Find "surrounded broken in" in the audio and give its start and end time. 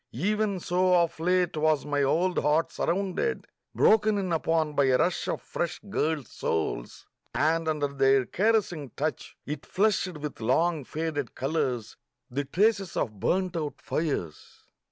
2.71-4.33